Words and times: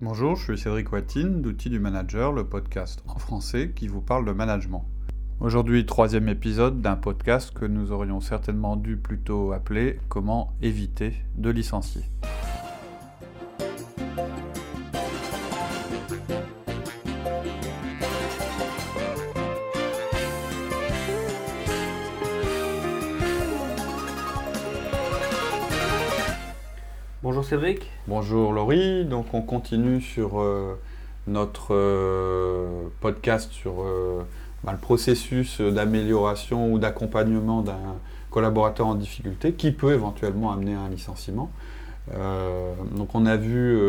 Bonjour, 0.00 0.36
je 0.36 0.44
suis 0.44 0.58
Cédric 0.58 0.92
Watine 0.92 1.42
d'Outils 1.42 1.70
du 1.70 1.80
Manager, 1.80 2.30
le 2.30 2.44
podcast 2.44 3.02
en 3.08 3.18
français 3.18 3.72
qui 3.74 3.88
vous 3.88 4.00
parle 4.00 4.24
de 4.24 4.30
management. 4.30 4.84
Aujourd'hui, 5.40 5.86
troisième 5.86 6.28
épisode 6.28 6.80
d'un 6.80 6.94
podcast 6.94 7.52
que 7.52 7.64
nous 7.64 7.90
aurions 7.90 8.20
certainement 8.20 8.76
dû 8.76 8.96
plutôt 8.96 9.50
appeler 9.50 9.98
Comment 10.08 10.52
éviter 10.62 11.14
de 11.34 11.50
licencier. 11.50 12.02
Cédric. 27.48 27.90
Bonjour 28.06 28.52
Laurie, 28.52 29.06
donc 29.06 29.32
on 29.32 29.40
continue 29.40 30.02
sur 30.02 30.38
euh, 30.38 30.78
notre 31.26 31.68
euh, 31.70 32.88
podcast 33.00 33.50
sur 33.52 33.80
euh, 33.80 34.22
bah, 34.64 34.72
le 34.72 34.78
processus 34.78 35.62
d'amélioration 35.62 36.70
ou 36.70 36.78
d'accompagnement 36.78 37.62
d'un 37.62 37.96
collaborateur 38.28 38.86
en 38.86 38.94
difficulté 38.94 39.54
qui 39.54 39.72
peut 39.72 39.94
éventuellement 39.94 40.52
amener 40.52 40.74
à 40.74 40.80
un 40.80 40.90
licenciement. 40.90 41.50
donc 42.94 43.14
on 43.14 43.24
a 43.24 43.38
vu 43.38 43.80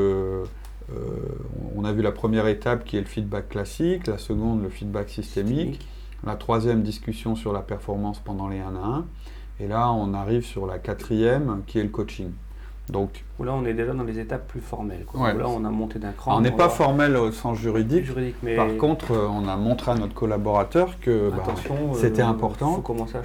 on 1.76 1.84
a 1.84 1.92
vu 1.92 2.02
la 2.02 2.14
première 2.14 2.48
étape 2.48 2.86
qui 2.86 2.96
est 2.96 3.02
le 3.02 3.08
feedback 3.08 3.50
classique, 3.50 4.08
la 4.08 4.18
seconde 4.18 4.64
le 4.64 4.70
feedback 4.70 5.10
systémique, 5.10 5.86
la 6.26 6.38
troisième 6.38 6.82
discussion 6.82 7.36
sur 7.36 7.52
la 7.52 7.62
performance 7.62 8.20
pendant 8.20 8.48
les 8.48 8.60
1 8.60 8.76
à 8.78 8.86
1, 8.86 9.06
et 9.60 9.68
là 9.68 9.92
on 9.92 10.14
arrive 10.14 10.46
sur 10.46 10.66
la 10.66 10.80
quatrième 10.80 11.62
qui 11.68 11.78
est 11.78 11.84
le 11.84 11.90
coaching. 11.90 12.32
Donc, 12.90 13.24
là, 13.40 13.54
on 13.54 13.66
est 13.66 13.74
déjà 13.74 13.94
dans 13.94 14.04
les 14.04 14.20
étapes 14.20 14.48
plus 14.48 14.62
formelles. 14.62 15.06
là, 15.14 15.48
on 15.48 15.64
a 15.64 15.70
monté 15.70 16.00
d'un 16.00 16.12
cran. 16.12 16.38
On 16.38 16.42
n'est 16.42 16.52
pas 16.52 16.70
formel 16.70 17.16
au 17.16 17.32
sens 17.32 17.58
juridique. 17.58 18.06
mais... 18.42 18.56
Par 18.56 18.76
contre, 18.78 19.12
euh, 19.12 19.28
on 19.28 19.48
a 19.48 19.56
montré 19.56 19.92
à 19.92 19.96
notre 19.96 20.14
collaborateur 20.14 21.00
que 21.00 21.30
bah, 21.30 21.44
c'était 21.94 22.22
euh, 22.22 22.28
important, 22.28 22.84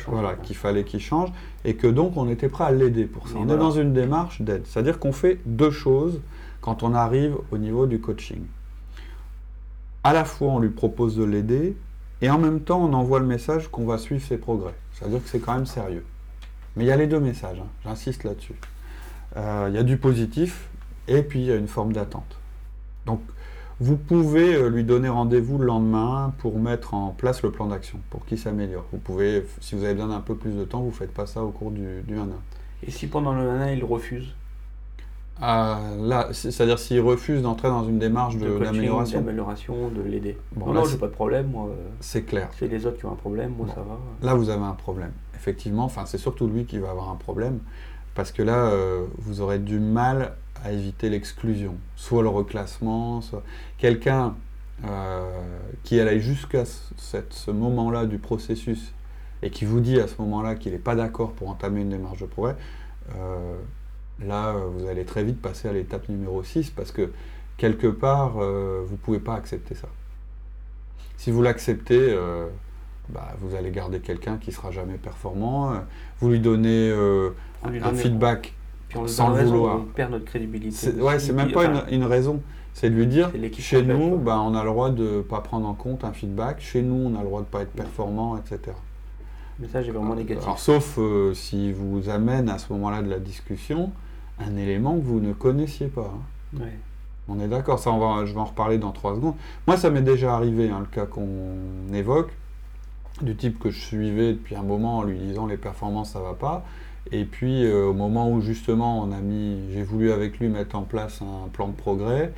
voilà, 0.09 0.35
qu'il 0.35 0.57
fallait 0.57 0.85
qu'il 0.85 1.01
change, 1.01 1.31
et 1.65 1.75
que 1.77 1.87
donc 1.87 2.17
on 2.17 2.29
était 2.29 2.49
prêt 2.49 2.65
à 2.65 2.73
l'aider 2.73 3.07
pour 3.07 3.29
ça. 3.29 3.37
on 3.39 3.49
est 3.49 3.57
dans 3.57 3.71
une 3.71 3.93
démarche 3.93 4.43
d'aide. 4.43 4.65
C'est-à-dire 4.67 4.99
qu'on 4.99 5.13
fait 5.13 5.39
deux 5.47 5.71
choses 5.71 6.21
quand 6.61 6.83
on 6.83 6.95
arrive 6.95 7.37
au 7.51 7.59
niveau 7.59 7.87
du 7.87 8.01
coaching. 8.01 8.43
À 10.03 10.13
la 10.13 10.25
fois, 10.25 10.49
on 10.49 10.59
lui 10.59 10.69
propose 10.69 11.17
de 11.17 11.25
l'aider, 11.25 11.77
et 12.21 12.31
en 12.31 12.39
même 12.39 12.61
temps, 12.61 12.83
on 12.83 12.93
envoie 12.93 13.19
le 13.19 13.27
message 13.27 13.69
qu'on 13.69 13.87
va 13.87 13.97
suivre 13.99 14.23
ses 14.23 14.37
progrès. 14.37 14.75
C'est-à-dire 14.93 15.23
que 15.23 15.29
c'est 15.29 15.41
quand 15.41 15.55
même 15.55 15.67
sérieux. 15.67 16.05
Mais 16.77 16.85
il 16.85 16.87
y 16.89 16.93
a 16.93 16.97
les 16.97 17.07
deux 17.07 17.21
messages, 17.21 17.61
hein. 17.61 17.69
j'insiste 17.85 18.25
là-dessus. 18.25 18.55
Euh, 19.37 19.67
il 19.69 19.75
y 19.75 19.79
a 19.79 19.83
du 19.83 19.97
positif 19.97 20.69
et 21.09 21.23
puis 21.23 21.41
il 21.41 21.47
y 21.47 21.53
a 21.53 21.57
une 21.57 21.69
forme 21.69 21.93
d'attente. 21.93 22.39
Donc 23.07 23.21
vous 23.81 23.97
pouvez 23.97 24.55
euh, 24.55 24.69
lui 24.69 24.85
donner 24.85 25.09
rendez-vous 25.09 25.59
le 25.59 25.67
lendemain 25.67 26.33
pour 26.39 26.59
mettre 26.59 26.95
en 26.95 27.11
place 27.11 27.43
le 27.43 27.51
plan 27.51 27.67
d'action, 27.67 27.99
pour 28.11 28.25
qu'il 28.25 28.39
s'améliore. 28.39 28.85
Vous 28.93 28.99
pouvez, 28.99 29.45
si 29.61 29.75
vous 29.75 29.85
avez 29.85 29.95
besoin 29.95 30.11
d'un 30.11 30.21
peu 30.21 30.37
plus 30.37 30.53
de 30.53 30.65
temps, 30.65 30.81
vous 30.81 30.89
ne 30.89 30.93
faites 30.93 31.13
pas 31.13 31.27
ça 31.27 31.43
au 31.43 31.51
cours 31.51 31.73
du, 31.73 32.03
du 32.03 32.17
1 32.17 32.29
Et 32.87 32.91
si 32.91 33.09
pendant 33.09 33.33
le 33.35 33.49
1 33.49 33.73
il 33.73 33.85
refuse? 33.85 34.35
Ah, 35.41 35.81
là, 35.99 36.29
c'est-à-dire 36.31 36.79
s'il 36.79 37.01
refuse 37.01 37.43
d'entrer 37.43 37.67
dans 37.67 37.83
une 37.83 37.99
démarche 37.99 38.37
d'amélioration. 38.37 39.19
De, 39.19 39.25
d'amélioration, 39.25 39.89
de 39.89 40.01
l'aider. 40.03 40.39
Bon, 40.55 40.73
non, 40.73 40.85
j'ai 40.85 40.97
pas 40.97 41.09
de 41.09 41.13
problème, 41.13 41.49
moi. 41.49 41.71
C'est 41.99 42.23
clair. 42.23 42.51
C'est 42.57 42.69
les 42.69 42.87
autres 42.87 42.99
qui 42.99 43.07
ont 43.07 43.13
un 43.13 43.17
problème, 43.17 43.55
moi 43.59 43.67
ça 43.67 43.81
va. 43.81 43.99
Là, 44.23 44.35
vous 44.35 44.49
avez 44.49 44.63
un 44.63 44.75
problème. 44.75 45.11
Effectivement, 45.35 45.85
enfin, 45.85 46.07
c'est 46.07 46.19
surtout 46.19 46.47
lui 46.47 46.67
qui 46.67 46.79
va 46.79 46.91
avoir 46.91 47.11
un 47.11 47.17
problème. 47.17 47.59
Parce 48.15 48.31
que 48.31 48.43
là, 48.43 48.67
euh, 48.67 49.07
vous 49.19 49.41
aurez 49.41 49.59
du 49.59 49.79
mal 49.79 50.37
à 50.65 50.73
éviter 50.73 51.11
l'exclusion, 51.11 51.77
soit 51.97 52.23
le 52.23 52.29
reclassement, 52.29 53.21
soit 53.21 53.43
quelqu'un 53.77 54.37
euh, 54.85 55.43
qui 55.83 56.01
allait 56.01 56.21
jusqu'à 56.21 56.65
ce 56.65 57.51
moment-là 57.51 58.07
du 58.07 58.19
processus 58.19 58.95
et 59.43 59.51
qui 59.51 59.65
vous 59.65 59.81
dit 59.81 60.01
à 60.01 60.07
ce 60.07 60.15
moment-là 60.23 60.55
qu'il 60.55 60.73
n'est 60.73 60.79
pas 60.79 60.95
d'accord 60.95 61.33
pour 61.33 61.49
entamer 61.49 61.83
une 61.83 61.91
démarche 61.91 62.21
de 62.21 62.27
progrès, 62.27 62.57
euh, 63.17 63.57
là, 64.25 64.55
vous 64.55 64.87
allez 64.87 65.05
très 65.05 65.25
vite 65.25 65.43
passer 65.43 65.69
à 65.69 65.73
l'étape 65.73 66.09
numéro 66.09 66.43
6 66.43 66.71
parce 66.71 66.93
que 66.93 67.11
quelque 67.57 67.89
part, 67.89 68.33
vous 68.33 68.93
ne 68.93 68.99
pouvez 69.03 69.21
pas 69.21 69.35
accepter 69.35 69.75
ça. 69.75 69.89
Si 71.17 71.31
vous 71.31 71.43
l'acceptez, 71.43 72.17
bah, 73.09 73.35
vous 73.41 73.55
allez 73.55 73.71
garder 73.71 74.01
quelqu'un 74.01 74.39
qui 74.39 74.53
sera 74.53 74.71
jamais 74.71 74.97
performant. 74.97 75.73
Vous 76.21 76.31
lui 76.31 76.41
donnez 76.41 76.91
euh, 76.91 77.31
un 77.63 77.95
feedback 77.95 78.55
sans 79.07 79.31
le 79.31 79.45
vouloir. 79.45 79.81
On 79.81 79.85
perd 79.85 80.13
notre 80.13 80.25
crédibilité. 80.25 80.75
C'est, 80.75 81.01
ouais, 81.01 81.19
c'est 81.19 81.33
même 81.33 81.53
pas 81.53 81.65
une, 81.91 82.05
raison. 82.05 82.41
C'est 82.73 82.91
de 82.91 82.95
lui 82.95 83.07
dire, 83.07 83.31
chez 83.59 83.83
nous, 83.83 84.17
bah, 84.17 84.41
on 84.41 84.55
a 84.55 84.63
le 84.63 84.71
droit 84.71 84.91
de 84.91 85.17
ne 85.17 85.21
pas 85.21 85.41
prendre 85.41 85.67
en 85.67 85.75
compte 85.75 86.05
un 86.05 86.13
feedback. 86.13 86.61
Chez 86.61 86.83
nous, 86.83 87.11
on 87.11 87.15
a 87.15 87.21
le 87.21 87.27
droit 87.27 87.41
de 87.41 87.47
ne 87.47 87.51
pas 87.51 87.63
être 87.63 87.73
performant, 87.73 88.37
etc. 88.37 88.77
Mais 89.61 89.69
ça, 89.69 89.83
j'ai 89.83 89.93
vraiment 89.93 90.17
négatif. 90.17 90.43
Alors, 90.45 90.59
sauf 90.59 90.99
euh, 90.99 91.33
si 91.33 91.73
vous 91.73 92.09
amène 92.09 92.49
à 92.49 92.59
ce 92.59 92.73
moment-là 92.73 93.03
de 93.03 93.11
la 93.11 93.21
discussion 93.21 93.93
un 94.41 94.57
élément 94.57 94.97
que 94.97 95.05
vous 95.05 95.21
ne 95.21 95.33
connaissiez 95.33 95.87
pas. 95.87 96.13
Hein. 96.13 96.65
On 97.29 97.39
est 97.41 97.49
d'accord, 97.49 97.79
ça, 97.79 97.91
on 97.93 97.99
va, 97.99 98.27
je 98.27 98.35
vais 98.35 98.41
en 98.41 98.45
reparler 98.45 98.79
dans 98.79 98.91
trois 98.91 99.15
secondes. 99.15 99.35
Moi, 99.67 99.77
ça 99.77 99.91
m'est 99.91 100.03
déjà 100.03 100.35
arrivé, 100.35 100.69
hein, 100.69 100.81
le 100.81 100.87
cas 100.87 101.07
qu'on 101.07 101.93
évoque 101.93 102.33
du 103.23 103.37
type 103.37 103.59
que 103.59 103.71
je 103.71 103.81
suivais 103.81 104.33
depuis 104.33 104.57
un 104.57 104.63
moment 104.63 104.99
en 104.99 105.03
lui 105.03 105.19
disant 105.19 105.47
les 105.47 105.57
performances 105.57 106.13
ça 106.13 106.21
va 106.21 106.35
pas. 106.35 106.65
Et 107.13 107.25
puis 107.25 107.65
euh, 107.65 107.87
au 107.87 107.93
moment 107.93 108.31
où 108.31 108.41
justement 108.41 109.03
on 109.03 109.13
a 109.13 109.21
mis, 109.21 109.73
j'ai 109.73 109.83
voulu 109.83 110.11
avec 110.13 110.39
lui 110.39 110.49
mettre 110.49 110.77
en 110.77 110.83
place 110.83 111.23
un 111.23 111.49
plan 111.49 111.69
de 111.69 111.75
progrès, 111.75 112.33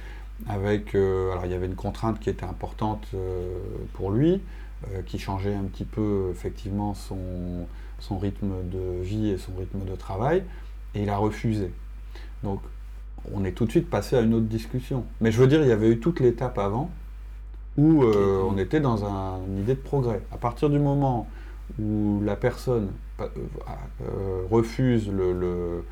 avec, 0.49 0.95
euh, 0.95 1.33
alors 1.33 1.47
il 1.47 1.53
y 1.53 1.55
avait 1.55 1.67
une 1.67 1.77
contrainte 1.77 2.21
qui 2.21 2.29
était 2.29 2.45
importante 2.45 3.07
euh, 3.15 3.59
pour 3.95 4.11
lui, 4.11 4.41
qui 5.07 5.19
changeait 5.19 5.55
un 5.55 5.65
petit 5.65 5.87
peu 5.87 6.29
effectivement 6.31 6.93
son, 6.93 7.67
son 7.99 8.19
rythme 8.19 8.53
de 8.71 9.03
vie 9.03 9.31
et 9.31 9.39
son 9.39 9.53
rythme 9.57 9.85
de 9.91 9.97
travail, 9.97 10.45
et 10.95 11.03
il 11.03 11.09
a 11.09 11.17
refusé. 11.17 11.73
Donc 12.45 12.61
on 13.33 13.45
est 13.45 13.53
tout 13.53 13.65
de 13.65 13.71
suite 13.71 13.89
passé 13.89 14.17
à 14.17 14.21
une 14.21 14.35
autre 14.35 14.47
discussion. 14.47 15.05
Mais 15.23 15.33
je 15.33 15.41
veux 15.41 15.47
dire, 15.47 15.63
il 15.63 15.69
y 15.69 15.73
avait 15.73 15.91
eu 15.91 15.99
toute 15.99 16.21
l'étape 16.21 16.59
avant, 16.59 16.91
où 17.79 18.03
euh, 18.03 18.43
on 18.49 18.57
était 18.59 18.81
dans 18.81 19.05
une 19.05 19.59
idée 19.59 19.75
de 19.75 19.81
progrès. 19.81 20.23
À 20.33 20.37
partir 20.37 20.71
du 20.71 20.79
moment 20.79 21.29
où 21.81 22.21
la 22.25 22.37
personne 22.37 22.89
euh, 23.21 23.27
euh, 24.03 24.43
refuse 24.51 25.11
le, 25.11 25.33
le, 25.33 25.85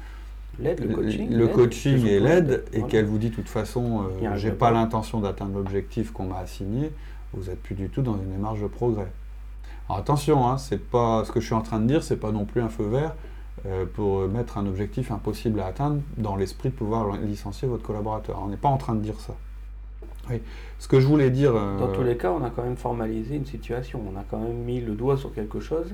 coaching, 1.48 2.06
et 2.06 2.20
l'aide, 2.20 2.64
et 2.72 2.82
qu'elle 2.82 3.04
vous 3.04 3.18
dit 3.18 3.30
de 3.30 3.34
toute 3.34 3.48
façon, 3.48 4.04
j'ai 4.36 4.52
pas 4.52 4.70
l'intention 4.70 5.20
d'atteindre 5.20 5.56
l'objectif 5.56 6.12
qu'on 6.12 6.24
m'a 6.24 6.38
assigné, 6.38 6.92
vous 7.32 7.50
n'êtes 7.50 7.62
plus 7.62 7.74
du 7.74 7.88
tout 7.88 8.02
dans 8.02 8.14
une 8.14 8.30
démarche 8.30 8.60
de 8.60 8.68
progrès. 8.68 9.10
Alors 9.88 9.98
attention, 9.98 10.48
hein, 10.48 10.56
c'est 10.56 10.82
pas 10.82 11.24
ce 11.24 11.32
que 11.32 11.40
je 11.40 11.46
suis 11.46 11.54
en 11.54 11.60
train 11.60 11.80
de 11.80 11.86
dire, 11.86 12.02
c'est 12.02 12.16
pas 12.16 12.32
non 12.32 12.44
plus 12.44 12.62
un 12.62 12.68
feu 12.68 12.84
vert 12.84 13.14
pour 13.94 14.28
mettre 14.28 14.58
un 14.58 14.66
objectif 14.66 15.10
impossible 15.10 15.58
à 15.60 15.66
atteindre 15.66 16.00
dans 16.18 16.36
l'esprit 16.36 16.68
de 16.68 16.74
pouvoir 16.74 17.16
licencier 17.16 17.66
votre 17.66 17.82
collaborateur. 17.82 18.38
On 18.44 18.48
n'est 18.48 18.58
pas 18.58 18.68
en 18.68 18.76
train 18.76 18.94
de 18.94 19.00
dire 19.00 19.18
ça. 19.20 19.34
Oui. 20.30 20.40
Ce 20.78 20.88
que 20.88 21.00
je 21.00 21.06
voulais 21.06 21.30
dire. 21.30 21.54
Euh, 21.54 21.78
Dans 21.78 21.92
tous 21.92 22.02
les 22.02 22.16
cas, 22.16 22.30
on 22.30 22.44
a 22.44 22.50
quand 22.50 22.62
même 22.62 22.76
formalisé 22.76 23.36
une 23.36 23.46
situation. 23.46 24.00
On 24.12 24.18
a 24.18 24.24
quand 24.30 24.38
même 24.38 24.56
mis 24.56 24.80
le 24.80 24.94
doigt 24.94 25.16
sur 25.16 25.32
quelque 25.34 25.60
chose. 25.60 25.86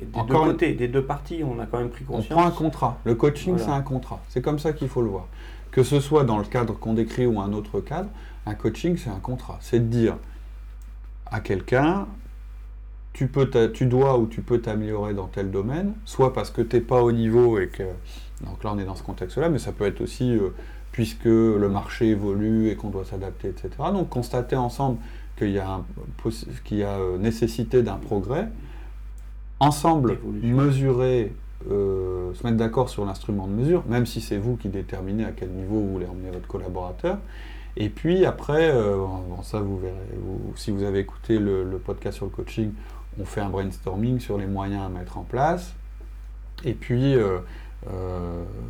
Et 0.00 0.04
des 0.04 0.22
deux 0.22 0.34
côtés, 0.34 0.72
des 0.72 0.88
deux 0.88 1.04
parties, 1.04 1.42
on 1.44 1.58
a 1.60 1.66
quand 1.66 1.78
même 1.78 1.90
pris 1.90 2.04
conscience. 2.04 2.30
On 2.30 2.34
prend 2.34 2.46
un 2.46 2.50
contrat. 2.50 2.98
Le 3.04 3.14
coaching, 3.14 3.58
c'est 3.58 3.70
un 3.70 3.82
contrat. 3.82 4.20
C'est 4.28 4.40
comme 4.40 4.58
ça 4.58 4.72
qu'il 4.72 4.88
faut 4.88 5.02
le 5.02 5.08
voir. 5.08 5.26
Que 5.70 5.82
ce 5.82 6.00
soit 6.00 6.24
dans 6.24 6.38
le 6.38 6.44
cadre 6.44 6.78
qu'on 6.78 6.94
décrit 6.94 7.26
ou 7.26 7.40
un 7.40 7.52
autre 7.52 7.80
cadre, 7.80 8.08
un 8.46 8.54
coaching, 8.54 8.96
c'est 8.96 9.10
un 9.10 9.20
contrat. 9.20 9.58
C'est 9.60 9.78
de 9.78 9.84
dire 9.84 10.16
à 11.26 11.40
quelqu'un, 11.40 12.06
tu, 13.12 13.28
peux 13.28 13.50
tu 13.72 13.86
dois 13.86 14.18
ou 14.18 14.26
tu 14.26 14.40
peux 14.42 14.60
t'améliorer 14.60 15.14
dans 15.14 15.26
tel 15.26 15.50
domaine, 15.50 15.92
soit 16.04 16.32
parce 16.32 16.50
que 16.50 16.62
tu 16.62 16.76
n'es 16.76 16.82
pas 16.82 17.02
au 17.02 17.12
niveau 17.12 17.58
et 17.58 17.68
que. 17.68 17.84
Donc 18.44 18.64
là, 18.64 18.72
on 18.72 18.78
est 18.78 18.84
dans 18.84 18.94
ce 18.94 19.02
contexte-là, 19.02 19.50
mais 19.50 19.58
ça 19.58 19.72
peut 19.72 19.84
être 19.84 20.00
aussi. 20.00 20.34
Euh, 20.34 20.54
puisque 20.92 21.24
le 21.24 21.68
marché 21.68 22.08
évolue 22.08 22.68
et 22.68 22.76
qu'on 22.76 22.90
doit 22.90 23.04
s'adapter, 23.04 23.48
etc. 23.48 23.70
Donc 23.92 24.08
constater 24.08 24.56
ensemble 24.56 24.98
qu'il 25.36 25.50
y 25.50 25.58
a, 25.58 25.80
euh, 26.72 27.18
nécessité 27.18 27.82
d'un 27.82 27.96
progrès, 27.96 28.48
ensemble 29.60 30.18
mesurer, 30.42 31.32
euh, 31.70 32.34
se 32.34 32.44
mettre 32.44 32.56
d'accord 32.56 32.88
sur 32.88 33.04
l'instrument 33.04 33.46
de 33.46 33.52
mesure, 33.52 33.84
même 33.88 34.06
si 34.06 34.20
c'est 34.20 34.38
vous 34.38 34.56
qui 34.56 34.68
déterminez 34.68 35.24
à 35.24 35.32
quel 35.32 35.50
niveau 35.50 35.76
vous 35.76 35.92
voulez 35.92 36.06
emmener 36.06 36.30
votre 36.30 36.48
collaborateur. 36.48 37.18
Et 37.76 37.88
puis 37.88 38.26
après, 38.26 38.70
euh, 38.70 38.96
ça 39.42 39.60
vous 39.60 39.78
verrez, 39.78 39.94
si 40.56 40.70
vous 40.70 40.82
avez 40.82 40.98
écouté 40.98 41.38
le, 41.38 41.62
le, 41.62 41.78
podcast 41.78 42.16
sur 42.16 42.26
le 42.26 42.32
coaching, 42.32 42.72
on 43.18 43.24
fait 43.24 43.40
un 43.40 43.48
brainstorming 43.48 44.18
sur 44.18 44.38
les 44.38 44.46
moyens 44.46 44.82
à 44.82 44.88
mettre 44.88 45.18
en 45.18 45.22
place. 45.22 45.74
Et 46.64 46.74
puis, 46.74 47.14
euh, 47.14 47.38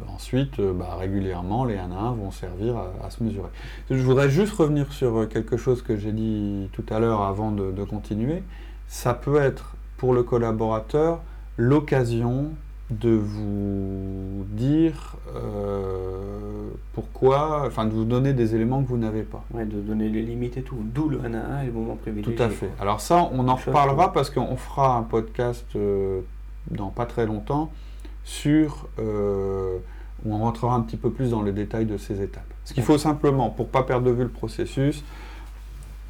ensuite, 0.08 0.60
euh, 0.60 0.72
bah, 0.72 0.96
régulièrement, 0.98 1.64
les 1.64 1.76
1 1.76 1.90
à 1.90 1.94
1 1.94 2.12
vont 2.12 2.30
servir 2.30 2.76
à, 3.02 3.10
se 3.10 3.22
mesurer. 3.22 3.48
Je 3.90 3.96
voudrais 3.96 4.30
juste 4.30 4.52
revenir 4.52 4.92
sur 4.92 5.28
quelque 5.28 5.56
chose 5.56 5.82
que 5.82 5.96
j'ai 5.96 6.12
dit 6.12 6.68
tout 6.72 6.84
à 6.90 7.00
l'heure 7.00 7.22
avant 7.22 7.50
de, 7.50 7.84
continuer. 7.84 8.42
Ça 8.86 9.14
peut 9.14 9.40
être 9.40 9.74
pour 9.96 10.12
le 10.12 10.22
collaborateur 10.22 11.20
l'occasion 11.56 12.50
de 12.90 13.10
vous 13.10 14.44
dire 14.50 15.16
euh, 15.34 16.68
pourquoi, 16.92 17.62
enfin 17.66 17.84
de 17.84 17.92
vous 17.92 18.04
donner 18.04 18.32
des 18.32 18.54
éléments 18.54 18.82
que 18.82 18.88
vous 18.88 18.98
n'avez 18.98 19.22
pas. 19.22 19.44
Ouais, 19.52 19.64
de 19.64 19.80
donner 19.80 20.08
les 20.08 20.22
limites 20.22 20.56
et 20.56 20.62
tout, 20.62 20.76
d'où 20.82 21.08
le 21.08 21.20
1 21.24 21.34
à 21.34 21.38
1 21.38 21.62
et 21.62 21.66
le 21.66 21.72
moment 21.72 21.96
privilégié. 21.96 22.34
Tout 22.34 22.42
à 22.42 22.48
fait. 22.48 22.70
Alors 22.80 23.00
ça, 23.00 23.28
on 23.32 23.48
en 23.48 23.56
reparlera 23.56 24.12
parce 24.12 24.30
qu'on 24.30 24.56
fera 24.56 24.96
un 24.96 25.02
podcast 25.02 25.66
euh, 25.76 26.20
dans 26.70 26.90
pas 26.90 27.06
très 27.06 27.26
longtemps 27.26 27.70
sur 28.24 28.88
euh, 28.98 29.78
où 30.24 30.34
on 30.34 30.38
rentrera 30.38 30.74
un 30.74 30.80
petit 30.80 30.96
peu 30.96 31.10
plus 31.10 31.30
dans 31.30 31.42
les 31.42 31.52
détails 31.52 31.86
de 31.86 31.96
ces 31.96 32.22
étapes. 32.22 32.44
Ce 32.64 32.74
qu'il 32.74 32.82
faut 32.82 32.98
simplement, 32.98 33.50
pour 33.50 33.68
pas 33.68 33.82
perdre 33.82 34.06
de 34.06 34.10
vue 34.10 34.22
le 34.22 34.28
processus, 34.28 35.04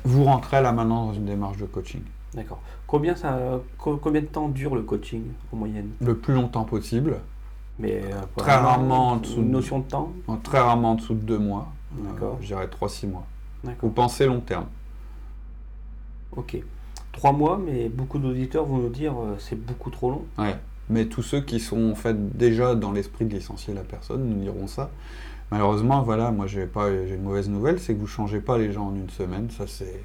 vous 0.04 0.24
rentrez 0.24 0.62
là 0.62 0.72
maintenant 0.72 1.06
dans 1.06 1.12
une 1.12 1.26
démarche 1.26 1.58
de 1.58 1.66
coaching. 1.66 2.02
D'accord. 2.34 2.60
Combien, 2.86 3.14
ça, 3.14 3.38
combien 3.78 4.20
de 4.20 4.26
temps 4.26 4.48
dure 4.48 4.74
le 4.74 4.82
coaching 4.82 5.22
en 5.52 5.56
moyenne? 5.56 5.90
Le 6.00 6.16
plus 6.16 6.34
longtemps 6.34 6.64
possible. 6.64 7.20
Mais 7.78 8.02
euh, 8.04 8.20
très 8.36 8.56
rarement 8.56 9.12
en 9.12 9.16
dessous 9.16 9.40
une 9.40 9.50
notion 9.50 9.78
de 9.78 9.84
temps? 9.84 10.12
Très 10.42 10.60
rarement 10.60 10.92
en 10.92 10.94
dessous 10.96 11.14
de 11.14 11.20
deux 11.20 11.38
mois. 11.38 11.72
Euh, 11.98 12.12
D'accord. 12.12 12.38
je 12.40 12.48
dirais 12.48 12.66
3-6 12.66 13.08
mois. 13.08 13.26
Vous 13.80 13.90
pensez 13.90 14.26
long 14.26 14.40
terme. 14.40 14.66
Ok. 16.36 16.58
Trois 17.12 17.32
mois, 17.32 17.60
mais 17.64 17.88
beaucoup 17.88 18.18
d'auditeurs 18.18 18.64
vont 18.64 18.78
nous 18.78 18.88
dire 18.88 19.14
euh, 19.18 19.36
c'est 19.38 19.56
beaucoup 19.56 19.90
trop 19.90 20.10
long. 20.10 20.24
Ouais. 20.38 20.56
Mais 20.90 21.06
tous 21.06 21.22
ceux 21.22 21.40
qui 21.40 21.60
sont 21.60 21.90
en 21.90 21.94
fait 21.94 22.36
déjà 22.36 22.74
dans 22.74 22.92
l'esprit 22.92 23.24
de 23.24 23.34
licencier 23.34 23.72
la 23.72 23.82
personne 23.82 24.28
nous 24.28 24.40
diront 24.40 24.66
ça. 24.66 24.90
Malheureusement, 25.50 26.02
voilà, 26.02 26.30
moi 26.30 26.46
j'ai 26.46 26.66
pas 26.66 26.90
j'ai 26.90 27.14
une 27.14 27.22
mauvaise 27.22 27.48
nouvelle, 27.48 27.80
c'est 27.80 27.94
que 27.94 28.00
vous 28.00 28.06
changez 28.06 28.40
pas 28.40 28.58
les 28.58 28.72
gens 28.72 28.88
en 28.88 28.94
une 28.94 29.10
semaine. 29.10 29.48
Ça 29.50 29.66
c'est 29.66 30.02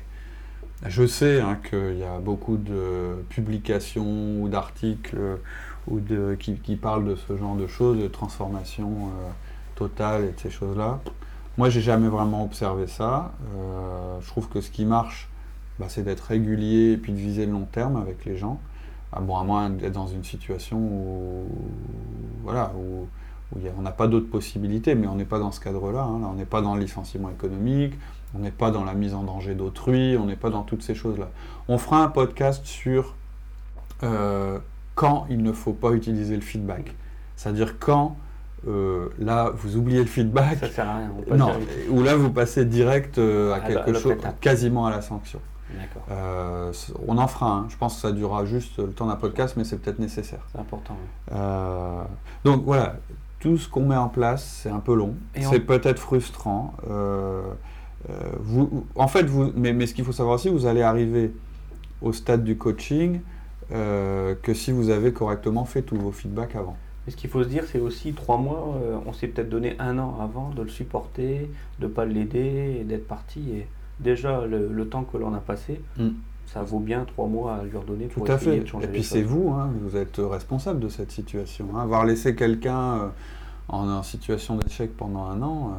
je 0.85 1.05
sais 1.07 1.41
hein, 1.41 1.57
qu'il 1.69 1.97
y 1.97 2.03
a 2.03 2.19
beaucoup 2.19 2.57
de 2.57 3.23
publications 3.29 4.41
ou 4.41 4.49
d'articles 4.49 5.17
ou 5.87 5.99
de, 5.99 6.35
qui, 6.39 6.75
parlent 6.75 7.05
de 7.05 7.15
ce 7.15 7.37
genre 7.37 7.55
de 7.55 7.67
choses, 7.67 7.99
de 7.99 8.07
transformation 8.07 8.89
euh, 8.89 9.29
totale 9.75 10.25
et 10.25 10.31
de 10.31 10.39
ces 10.39 10.49
choses-là. 10.49 10.99
Moi, 11.57 11.69
j'ai 11.69 11.81
jamais 11.81 12.07
vraiment 12.09 12.43
observé 12.43 12.87
ça. 12.87 13.31
Euh, 13.55 14.17
je 14.21 14.27
trouve 14.27 14.49
que 14.49 14.61
ce 14.61 14.71
qui 14.71 14.85
marche, 14.85 15.29
bah, 15.79 15.85
c'est 15.89 16.03
d'être 16.03 16.21
régulier 16.21 16.93
et 16.93 16.97
puis 16.97 17.13
de 17.13 17.17
viser 17.17 17.45
le 17.45 17.53
long 17.53 17.67
terme 17.71 17.95
avec 17.95 18.25
les 18.25 18.37
gens. 18.37 18.59
Ah, 19.15 19.21
bon, 19.21 19.37
à 19.37 19.43
moins 19.43 19.69
d'être 19.69 19.93
dans 19.93 20.07
une 20.07 20.25
situation 20.25 20.77
où, 20.77 21.47
voilà, 22.43 22.73
où, 22.77 23.07
on 23.77 23.81
n'a 23.81 23.91
pas 23.91 24.07
d'autres 24.07 24.29
possibilités, 24.29 24.95
mais 24.95 25.07
on 25.07 25.15
n'est 25.15 25.23
pas 25.23 25.39
dans 25.39 25.51
ce 25.51 25.61
cadre-là. 25.61 26.01
Hein. 26.01 26.21
on 26.29 26.33
n'est 26.33 26.45
pas 26.45 26.61
dans 26.61 26.75
le 26.75 26.81
licenciement 26.81 27.29
économique, 27.29 27.93
on 28.35 28.39
n'est 28.39 28.51
pas 28.51 28.71
dans 28.71 28.83
la 28.83 28.93
mise 28.93 29.13
en 29.13 29.23
danger 29.23 29.55
d'autrui, 29.55 30.17
on 30.17 30.25
n'est 30.25 30.35
pas 30.35 30.49
dans 30.49 30.63
toutes 30.63 30.83
ces 30.83 30.95
choses-là. 30.95 31.29
On 31.69 31.77
fera 31.77 32.03
un 32.03 32.09
podcast 32.09 32.65
sur 32.65 33.15
euh, 34.03 34.59
quand 34.95 35.27
il 35.29 35.41
ne 35.41 35.53
faut 35.53 35.71
pas 35.71 35.91
utiliser 35.91 36.35
le 36.35 36.41
feedback. 36.41 36.93
C'est-à-dire 37.37 37.79
quand, 37.79 38.17
euh, 38.67 39.07
là, 39.19 39.51
vous 39.55 39.77
oubliez 39.77 39.99
le 39.99 40.05
feedback. 40.05 40.57
Ça 40.59 40.69
sert 40.69 40.89
à 40.89 40.97
rien. 40.97 41.11
non, 41.37 41.53
ou 41.89 42.03
là, 42.03 42.17
vous 42.17 42.31
passez 42.31 42.65
direct 42.65 43.17
euh, 43.17 43.53
à, 43.53 43.61
quelque 43.61 43.93
chose, 43.93 44.15
quasiment 44.41 44.85
à 44.85 44.91
la 44.91 45.01
sanction. 45.01 45.39
On 47.07 47.17
en 47.17 47.27
fera 47.27 47.51
un. 47.51 47.69
Je 47.69 47.77
pense 47.77 47.95
que 47.95 48.01
ça 48.01 48.11
durera 48.11 48.45
juste 48.45 48.77
le 48.77 48.91
temps 48.91 49.07
d'un 49.07 49.15
podcast, 49.15 49.55
mais 49.57 49.63
c'est 49.63 49.77
peut-être 49.77 49.99
nécessaire. 49.99 50.41
C'est 50.51 50.59
important. 50.59 50.95
donc 52.43 52.63
voilà, 52.63 52.97
tout 53.39 53.57
ce 53.57 53.69
qu'on 53.69 53.85
met 53.85 53.95
en 53.95 54.09
place, 54.09 54.61
c'est 54.63 54.69
un 54.69 54.79
peu 54.79 54.95
long. 54.95 55.15
C'est 55.39 55.59
peut-être 55.59 55.99
frustrant. 55.99 56.73
Euh, 58.09 58.13
vous, 58.39 58.85
en 58.95 59.07
fait, 59.07 59.23
vous, 59.23 59.51
mais, 59.55 59.85
ce 59.87 59.93
qu'il 59.93 60.05
faut 60.05 60.11
savoir 60.11 60.35
aussi, 60.35 60.49
vous 60.49 60.65
allez 60.65 60.81
arriver 60.81 61.31
au 62.01 62.13
stade 62.13 62.43
du 62.43 62.57
coaching 62.57 63.21
euh, 63.71 64.35
que 64.41 64.53
si 64.53 64.71
vous 64.71 64.89
avez 64.89 65.11
correctement 65.11 65.65
fait 65.65 65.81
tous 65.81 65.97
vos 65.97 66.11
feedbacks 66.11 66.55
avant. 66.55 66.77
Mais 67.05 67.11
ce 67.11 67.17
qu'il 67.17 67.29
faut 67.29 67.43
se 67.43 67.47
dire, 67.47 67.63
c'est 67.71 67.79
aussi 67.79 68.13
trois 68.13 68.37
mois, 68.37 68.77
euh, 68.83 68.97
on 69.05 69.13
s'est 69.13 69.27
peut-être 69.27 69.49
donné 69.49 69.75
un 69.79 69.97
an 69.97 70.17
avant 70.21 70.49
de 70.49 70.61
le 70.61 70.69
supporter, 70.69 71.49
de 71.79 71.87
ne 71.87 71.91
pas 71.91 72.05
l'aider 72.05 72.83
d'être 72.83 73.07
parti. 73.07 73.51
Et 73.51 73.67
déjà, 73.99 74.45
le, 74.45 74.87
temps 74.87 75.03
que 75.03 75.17
l'on 75.17 75.33
a 75.33 75.39
passé, 75.39 75.81
mm. 75.97 76.09
ça 76.47 76.61
vaut 76.63 76.79
bien 76.79 77.05
trois 77.05 77.27
mois 77.27 77.55
à 77.55 77.63
lui 77.63 77.77
redonner 77.77 78.05
pour 78.05 78.25
Tout 78.25 78.31
à 78.31 78.37
fait. 78.37 78.59
de 78.59 78.65
changer 78.65 78.87
Et 78.87 78.89
puis 78.89 79.03
c'est 79.03 79.23
vous, 79.23 79.51
hein, 79.51 79.69
vous 79.81 79.97
êtes 79.97 80.17
responsable 80.17 80.79
de 80.79 80.89
cette 80.89 81.11
situation. 81.11 81.67
Hein. 81.75 81.81
Avoir 81.81 82.05
laissé 82.05 82.35
quelqu'un 82.35 83.11
en, 83.67 83.89
en, 83.89 84.03
situation 84.03 84.55
d'échec 84.57 84.95
pendant 84.95 85.25
un 85.25 85.41
an 85.41 85.73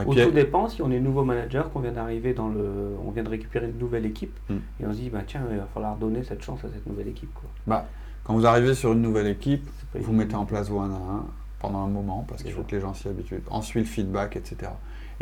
tout 0.00 0.30
dépend 0.30 0.68
si 0.68 0.82
on 0.82 0.90
est 0.90 1.00
nouveau 1.00 1.24
manager, 1.24 1.70
qu'on 1.70 1.80
vient 1.80 1.92
d'arriver 1.92 2.34
dans 2.34 2.48
le. 2.48 2.96
On 3.04 3.10
vient 3.10 3.22
de 3.22 3.28
récupérer 3.28 3.68
une 3.68 3.78
nouvelle 3.78 4.06
équipe 4.06 4.38
hmm. 4.48 4.56
et 4.80 4.86
on 4.86 4.92
se 4.92 4.98
dit, 4.98 5.10
bah, 5.10 5.20
tiens, 5.26 5.42
il 5.50 5.58
va 5.58 5.66
falloir 5.72 5.96
donner 5.96 6.22
cette 6.22 6.42
chance 6.42 6.64
à 6.64 6.68
cette 6.68 6.86
nouvelle 6.86 7.08
équipe. 7.08 7.32
Quoi. 7.34 7.48
Bah, 7.66 7.86
quand 8.24 8.34
vous 8.34 8.46
arrivez 8.46 8.74
sur 8.74 8.92
une 8.92 9.02
nouvelle 9.02 9.26
équipe, 9.26 9.68
vous 9.94 10.12
mettez 10.12 10.36
en 10.36 10.44
place 10.44 10.68
vos 10.68 10.80
1 10.80 10.90
à 10.90 10.94
1 10.94 11.24
pendant 11.58 11.84
un 11.84 11.88
moment 11.88 12.24
parce 12.28 12.42
qu'il 12.42 12.52
faut 12.52 12.62
que 12.62 12.74
les 12.74 12.80
gens 12.80 12.94
s'y 12.94 13.08
habituent. 13.08 13.42
Ensuite, 13.50 13.84
le 13.84 13.90
feedback, 13.90 14.36
etc. 14.36 14.70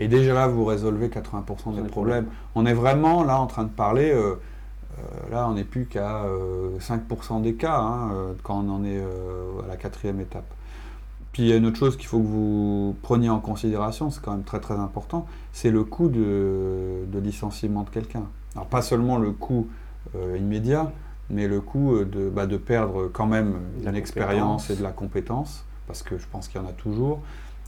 Et 0.00 0.08
déjà 0.08 0.32
là, 0.32 0.48
vous 0.48 0.64
résolvez 0.64 1.08
80% 1.08 1.80
des 1.80 1.88
problèmes. 1.88 2.26
On 2.54 2.64
est 2.64 2.72
vraiment 2.72 3.22
là 3.22 3.38
en 3.38 3.46
train 3.46 3.64
de 3.64 3.68
parler. 3.68 4.10
Euh, 4.10 4.34
euh, 4.98 5.30
là, 5.30 5.46
on 5.46 5.54
n'est 5.54 5.64
plus 5.64 5.84
qu'à 5.84 6.24
5% 6.78 7.38
euh, 7.38 7.40
des 7.40 7.54
cas 7.54 7.78
hein, 7.78 8.10
quand 8.42 8.64
on 8.64 8.70
en 8.70 8.84
est 8.84 8.98
à 8.98 9.68
la 9.68 9.76
quatrième 9.76 10.18
étape. 10.20 10.50
Puis 11.32 11.44
il 11.44 11.48
y 11.48 11.52
a 11.52 11.56
une 11.56 11.66
autre 11.66 11.76
chose 11.76 11.96
qu'il 11.96 12.06
faut 12.06 12.18
que 12.18 12.26
vous 12.26 12.96
preniez 13.02 13.28
en 13.28 13.38
considération, 13.38 14.10
c'est 14.10 14.20
quand 14.20 14.32
même 14.32 14.42
très 14.42 14.58
très 14.58 14.74
important, 14.74 15.26
c'est 15.52 15.70
le 15.70 15.84
coût 15.84 16.08
de, 16.08 17.06
licenciement 17.22 17.82
de 17.84 17.90
quelqu'un. 17.90 18.24
Alors 18.56 18.66
pas 18.66 18.82
seulement 18.82 19.18
le 19.18 19.30
coût 19.30 19.68
euh, 20.16 20.36
immédiat, 20.38 20.90
mais 21.28 21.46
le 21.46 21.60
coût 21.60 22.04
de, 22.04 22.28
bah, 22.28 22.46
de 22.46 22.56
perdre 22.56 23.08
quand 23.12 23.26
même 23.26 23.54
une 23.84 23.94
expérience 23.94 24.70
et 24.70 24.76
de 24.76 24.82
la 24.82 24.90
compétence, 24.90 25.64
parce 25.86 26.02
que 26.02 26.18
je 26.18 26.26
pense 26.32 26.48
qu'il 26.48 26.60
y 26.60 26.64
en 26.64 26.66
a 26.66 26.72
toujours. 26.72 27.20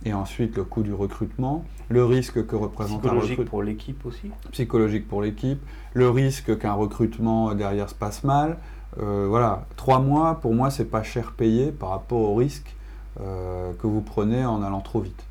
Et 0.04 0.12
ensuite 0.12 0.56
le 0.56 0.64
coût 0.64 0.82
du 0.82 0.93
recrutement, 0.93 1.64
le 1.88 2.04
risque 2.04 2.44
que 2.46 2.56
représente 2.56 3.06
un 3.06 3.10
recrutement. 3.10 3.20
Psychologique 3.20 3.50
pour 3.50 3.62
l'équipe 3.62 4.06
aussi 4.06 4.31
Psychologique 4.50 5.08
pour 5.08 5.22
l'équipe, 5.22 5.60
le 5.94 6.10
risque 6.10 6.58
qu'un 6.58 6.72
recrutement 6.72 7.54
derrière 7.54 7.88
se 7.88 7.94
passe 7.94 8.25
mal. 8.25 8.58
Euh, 9.00 9.26
voilà, 9.28 9.66
trois 9.76 10.00
mois, 10.00 10.40
pour 10.40 10.54
moi, 10.54 10.70
c'est 10.70 10.84
pas 10.84 11.02
cher 11.02 11.32
payé 11.32 11.70
par 11.70 11.90
rapport 11.90 12.20
au 12.20 12.34
risque 12.34 12.75
euh, 13.20 13.72
que 13.75 13.87
vous 13.87 14.00
prenez 14.00 14.44
en 14.44 14.62
allant 14.62 14.81
trop 14.81 15.00
vite. 15.00 15.25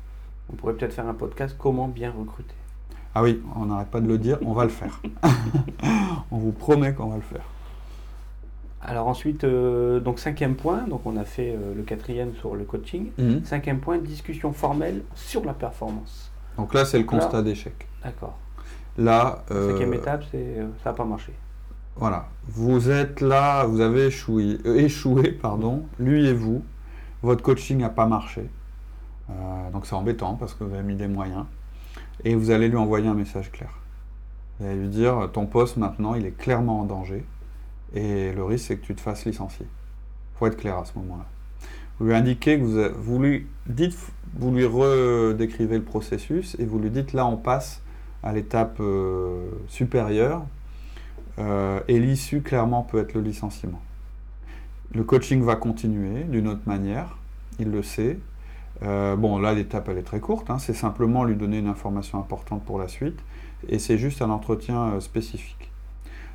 On 0.52 0.56
pourrait 0.56 0.74
peut-être 0.74 0.92
faire 0.92 1.06
un 1.06 1.14
podcast 1.14 1.54
comment 1.58 1.88
bien 1.88 2.10
recruter. 2.10 2.54
Ah 3.14 3.22
oui, 3.22 3.42
on 3.56 3.66
n'arrête 3.66 3.90
pas 3.90 4.00
de 4.00 4.08
le 4.08 4.18
dire, 4.18 4.38
on 4.42 4.52
va 4.52 4.64
le 4.64 4.70
faire. 4.70 5.00
on 6.30 6.38
vous 6.38 6.52
promet 6.52 6.94
qu'on 6.94 7.08
va 7.08 7.16
le 7.16 7.22
faire. 7.22 7.44
Alors 8.84 9.06
ensuite, 9.06 9.44
euh, 9.44 10.00
donc 10.00 10.18
cinquième 10.18 10.56
point, 10.56 10.88
donc 10.88 11.02
on 11.06 11.16
a 11.16 11.24
fait 11.24 11.54
euh, 11.54 11.74
le 11.74 11.82
quatrième 11.82 12.34
sur 12.34 12.56
le 12.56 12.64
coaching. 12.64 13.10
Mhm. 13.16 13.44
Cinquième 13.44 13.80
point, 13.80 13.98
discussion 13.98 14.52
formelle 14.52 15.02
sur 15.14 15.44
la 15.44 15.54
performance. 15.54 16.32
Donc 16.56 16.74
là, 16.74 16.84
c'est 16.84 16.98
le 16.98 17.04
constat 17.04 17.42
d'échec. 17.42 17.86
D'accord. 18.02 18.38
Là, 18.98 19.44
cinquième 19.48 19.94
étape, 19.94 20.24
c'est 20.30 20.56
ça 20.82 20.90
n'a 20.90 20.96
pas 20.96 21.04
marché. 21.04 21.32
Voilà, 21.96 22.28
vous 22.48 22.90
êtes 22.90 23.20
là, 23.20 23.64
vous 23.64 23.80
avez 23.80 24.06
échoué, 24.06 24.58
échoué 24.64 25.30
pardon, 25.32 25.84
lui 25.98 26.26
et 26.26 26.32
vous, 26.32 26.64
votre 27.22 27.42
coaching 27.42 27.78
n'a 27.78 27.90
pas 27.90 28.06
marché. 28.06 28.48
Euh, 29.30 29.70
donc 29.70 29.86
c'est 29.86 29.94
embêtant 29.94 30.34
parce 30.34 30.54
que 30.54 30.64
vous 30.64 30.74
avez 30.74 30.82
mis 30.82 30.96
des 30.96 31.06
moyens. 31.06 31.44
Et 32.24 32.34
vous 32.34 32.50
allez 32.50 32.68
lui 32.68 32.76
envoyer 32.76 33.08
un 33.08 33.14
message 33.14 33.50
clair. 33.52 33.70
Vous 34.58 34.66
allez 34.66 34.76
lui 34.76 34.88
dire, 34.88 35.28
ton 35.32 35.46
poste 35.46 35.76
maintenant, 35.76 36.14
il 36.14 36.24
est 36.24 36.36
clairement 36.36 36.80
en 36.80 36.84
danger. 36.84 37.24
Et 37.94 38.32
le 38.32 38.44
risque, 38.44 38.66
c'est 38.66 38.76
que 38.76 38.86
tu 38.86 38.94
te 38.94 39.00
fasses 39.00 39.24
licencier. 39.24 39.66
Il 39.66 40.38
faut 40.38 40.46
être 40.46 40.56
clair 40.56 40.78
à 40.78 40.84
ce 40.84 40.96
moment-là. 40.98 41.26
Vous 41.98 42.06
lui 42.06 42.14
indiquez 42.14 42.58
que 42.58 42.64
vous, 42.64 43.02
vous 43.02 43.22
lui 43.22 43.46
dites, 43.66 43.96
vous 44.34 44.50
lui 44.50 44.64
redécrivez 44.64 45.76
le 45.76 45.84
processus 45.84 46.56
et 46.58 46.64
vous 46.64 46.78
lui 46.78 46.90
dites, 46.90 47.12
là, 47.12 47.26
on 47.26 47.36
passe 47.36 47.82
à 48.22 48.32
l'étape 48.32 48.78
euh, 48.80 49.50
supérieure. 49.68 50.44
Euh, 51.38 51.80
et 51.88 51.98
l'issue, 51.98 52.42
clairement, 52.42 52.82
peut 52.82 52.98
être 52.98 53.14
le 53.14 53.20
licenciement. 53.20 53.80
Le 54.94 55.04
coaching 55.04 55.42
va 55.42 55.56
continuer 55.56 56.24
d'une 56.24 56.48
autre 56.48 56.62
manière, 56.66 57.16
il 57.58 57.70
le 57.70 57.82
sait. 57.82 58.18
Euh, 58.82 59.16
bon, 59.16 59.38
là, 59.38 59.54
l'étape, 59.54 59.88
elle 59.88 59.98
est 59.98 60.02
très 60.02 60.20
courte, 60.20 60.50
hein. 60.50 60.58
c'est 60.58 60.74
simplement 60.74 61.24
lui 61.24 61.36
donner 61.36 61.58
une 61.58 61.68
information 61.68 62.18
importante 62.18 62.64
pour 62.64 62.78
la 62.78 62.88
suite, 62.88 63.18
et 63.68 63.78
c'est 63.78 63.96
juste 63.96 64.20
un 64.20 64.28
entretien 64.28 65.00
spécifique. 65.00 65.71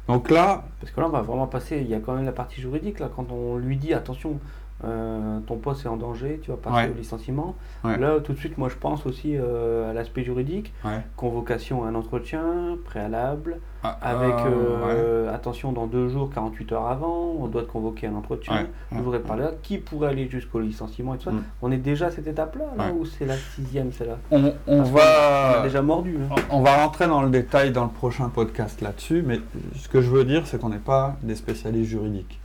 Donc 0.08 0.30
là... 0.30 0.64
Parce 0.80 0.92
que 0.92 1.00
là, 1.00 1.08
on 1.08 1.10
va 1.10 1.22
vraiment 1.22 1.48
passer, 1.48 1.80
il 1.80 1.88
y 1.88 1.94
a 1.94 2.00
quand 2.00 2.16
même 2.16 2.26
la 2.26 2.32
partie 2.32 2.62
juridique, 2.62 3.00
là, 3.00 3.10
quand 3.14 3.32
on 3.32 3.58
lui 3.58 3.78
dit, 3.78 3.94
attention, 3.94 4.40
euh, 4.84 5.40
ton 5.48 5.56
poste 5.58 5.86
est 5.86 5.90
en 5.90 5.98
danger, 5.98 6.40
tu 6.44 6.52
vas 6.52 6.58
passer 6.58 6.92
au 6.92 6.94
licenciement. 6.94 7.56
Là, 7.84 8.20
tout 8.24 8.34
de 8.34 8.38
suite, 8.38 8.58
moi, 8.58 8.70
je 8.70 8.76
pense 8.76 9.06
aussi 9.06 9.36
euh, 9.36 9.90
à 9.90 9.94
l'aspect 9.94 10.24
juridique. 10.24 10.74
Convocation 11.16 11.84
à 11.84 11.88
un 11.88 11.96
entretien 11.96 12.78
préalable, 12.86 13.60
ah, 13.84 13.98
avec 14.02 14.36
euh, 14.46 15.34
attention 15.34 15.72
dans 15.72 15.88
deux 15.88 16.10
jours, 16.10 16.30
48 16.34 16.72
heures 16.74 16.88
avant, 16.88 17.36
on 17.40 17.48
doit 17.48 17.64
te 17.64 17.72
convoquer 17.72 18.08
un 18.08 18.16
entretien. 18.16 18.68
Je 18.92 18.98
voudrais 19.00 19.20
te 19.20 19.28
parler 19.28 19.44
là, 19.44 19.52
qui 19.64 19.78
pourrait 19.78 20.10
aller 20.10 20.30
jusqu'au 20.30 20.60
licenciement 20.60 21.16
et 21.16 21.18
tout 21.18 21.26
ça. 21.26 21.32
Mm. 21.32 21.44
On 21.62 21.72
est 21.72 21.78
déjà 21.78 22.08
à 22.08 22.12
cette 22.12 22.28
étape-là, 22.28 22.66
là, 22.78 22.92
ou 22.92 23.06
c'est 23.06 23.26
la 23.26 23.38
sixième, 23.38 23.92
c'est 23.92 24.06
là 24.06 24.18
On, 24.32 24.54
on 24.68 24.84
va. 24.84 25.64
déjà 25.64 25.82
mordu. 25.82 26.18
Hein. 26.32 26.36
On 26.52 26.62
va 26.62 26.76
rentrer 26.78 27.08
dans 27.08 27.22
le 27.22 27.30
détail 27.30 27.72
dans 27.72 27.84
le 27.84 27.90
prochain 27.90 28.30
podcast 28.30 28.82
là-dessus, 28.82 29.24
mais 29.26 29.40
ce 29.76 29.90
que 29.90 30.02
je 30.02 30.10
veux 30.10 30.26
dire, 30.26 30.46
c'est 30.46 30.60
qu'on 30.60 30.70
n'est 30.70 30.78
pas 30.78 31.16
des 31.24 31.36
spécialistes 31.36 31.90
juridiques. 31.90 32.40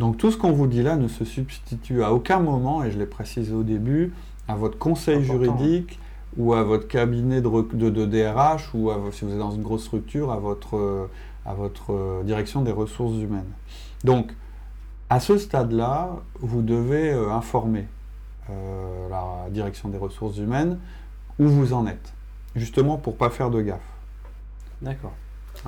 Donc 0.00 0.18
tout 0.18 0.30
ce 0.30 0.36
qu'on 0.36 0.52
vous 0.52 0.66
dit 0.66 0.82
là 0.82 0.96
ne 0.96 1.08
se 1.08 1.24
substitue 1.24 2.02
à 2.02 2.12
aucun 2.12 2.40
moment, 2.40 2.82
et 2.84 2.90
je 2.90 2.98
l'ai 2.98 3.06
précisé 3.06 3.52
au 3.52 3.62
début, 3.62 4.12
à 4.48 4.56
votre 4.56 4.78
conseil 4.78 5.22
juridique 5.22 5.98
ou 6.36 6.52
à 6.52 6.62
votre 6.64 6.88
cabinet 6.88 7.40
de, 7.40 7.88
de, 7.90 8.04
DRH 8.04 8.74
ou 8.74 8.90
si 9.12 9.24
vous 9.24 9.32
êtes 9.32 9.38
dans 9.38 9.52
une 9.52 9.62
grosse 9.62 9.84
structure, 9.84 10.32
à 10.32 10.38
votre, 10.38 11.08
à 11.46 11.54
votre 11.54 12.22
direction 12.24 12.62
des 12.62 12.72
ressources 12.72 13.16
humaines. 13.16 13.50
Donc, 14.02 14.34
à 15.10 15.20
ce 15.20 15.38
stade-là, 15.38 16.10
vous 16.40 16.62
devez 16.62 17.12
euh, 17.12 17.30
informer 17.30 17.86
euh, 18.50 19.08
la 19.08 19.50
direction 19.50 19.88
des 19.88 19.98
ressources 19.98 20.38
humaines 20.38 20.78
où 21.38 21.46
vous 21.46 21.72
en 21.72 21.86
êtes, 21.86 22.12
justement 22.56 22.96
pour 22.96 23.12
ne 23.12 23.18
pas 23.18 23.30
faire 23.30 23.50
de 23.50 23.60
gaffe. 23.60 23.80
D'accord. 24.82 25.12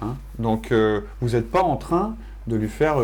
Hein? 0.03 0.17
Donc, 0.39 0.73
euh, 0.73 1.01
vous 1.21 1.31
n'êtes 1.31 1.51
pas 1.51 1.63
en 1.63 1.77
train 1.77 2.17
de 2.47 2.57
lui 2.57 2.69
faire 2.69 2.97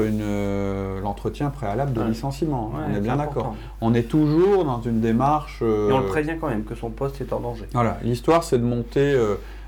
l'entretien 1.02 1.50
préalable 1.50 1.92
de 1.92 2.02
licenciement. 2.02 2.72
Hein. 2.76 2.86
on 2.90 2.94
est 2.96 3.00
bien 3.00 3.16
d'accord. 3.16 3.56
On 3.80 3.92
est 3.92 4.08
toujours 4.08 4.64
dans 4.64 4.80
une 4.80 5.00
démarche. 5.00 5.62
Et 5.62 5.92
on 5.92 5.98
le 5.98 6.06
prévient 6.06 6.36
quand 6.40 6.48
même 6.48 6.64
que 6.64 6.74
son 6.74 6.90
poste 6.90 7.20
est 7.20 7.32
en 7.32 7.40
danger. 7.40 7.66
Voilà. 7.72 7.98
L'histoire, 8.02 8.44
c'est 8.44 8.58
de 8.58 8.64
monter, 8.64 9.18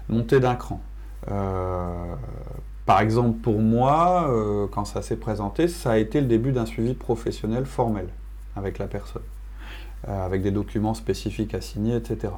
monter 0.09 0.40
d'un 0.40 0.54
cran. 0.54 0.81
Par 2.87 3.00
exemple, 3.00 3.38
pour 3.38 3.61
moi, 3.61 4.28
euh, 4.28 4.66
quand 4.71 4.85
ça 4.85 5.00
s'est 5.00 5.16
présenté, 5.16 5.69
ça 5.69 5.93
a 5.93 5.97
été 5.97 6.21
le 6.21 6.26
début 6.26 6.52
d'un 6.52 6.66
suivi 6.66 6.93
professionnel 6.93 7.64
formel 7.64 8.09
avec 8.57 8.78
la 8.78 8.87
personne, 8.87 9.23
euh, 10.09 10.26
avec 10.26 10.43
des 10.43 10.50
documents 10.50 10.93
spécifiques 10.93 11.54
à 11.54 11.62
signer, 11.62 11.97
etc. 11.97 12.35